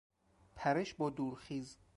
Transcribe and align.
پرش 0.55 0.93
با 0.93 1.09
دورخیز 1.09 1.77